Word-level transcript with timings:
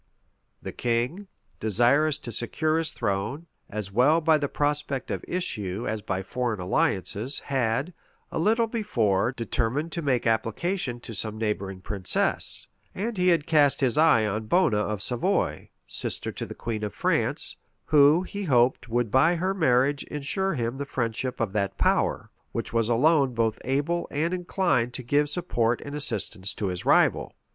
The 0.63 0.71
king, 0.71 1.27
desirous 1.59 2.17
to 2.17 2.31
secure 2.31 2.79
his 2.79 2.89
throne, 2.89 3.45
as 3.69 3.91
well 3.91 4.19
by 4.19 4.39
the 4.39 4.49
prospect 4.49 5.11
of 5.11 5.23
issue 5.27 5.85
as 5.87 6.01
by 6.01 6.23
foreign 6.23 6.59
alliances, 6.59 7.37
had, 7.41 7.93
a 8.31 8.39
little 8.39 8.65
before, 8.65 9.31
determined 9.31 9.91
to 9.91 10.01
make 10.01 10.25
application 10.25 10.99
to 11.01 11.13
some 11.13 11.37
neighboring 11.37 11.81
princess, 11.81 12.67
and 12.95 13.15
he 13.15 13.27
had 13.27 13.45
cast 13.45 13.81
his 13.81 13.95
eye 13.95 14.25
on 14.25 14.47
Bona 14.47 14.79
of 14.79 15.03
Savoy, 15.03 15.69
sister 15.85 16.31
to 16.31 16.47
the 16.47 16.55
queen 16.55 16.83
of 16.83 16.95
France, 16.95 17.57
who, 17.85 18.23
he 18.23 18.45
hoped, 18.45 18.89
would 18.89 19.11
by 19.11 19.35
her 19.35 19.53
marriage 19.53 20.01
insure 20.05 20.55
him 20.55 20.79
the 20.79 20.85
friendship 20.87 21.39
of 21.39 21.53
that 21.53 21.77
power, 21.77 22.31
which 22.53 22.73
was 22.73 22.89
alone 22.89 23.35
both 23.35 23.59
able 23.63 24.07
and 24.09 24.33
inclined 24.33 24.95
to 24.95 25.03
give 25.03 25.29
support 25.29 25.79
and 25.85 25.93
assistance 25.93 26.55
to 26.55 26.69
his 26.69 26.85
rival. 26.85 27.35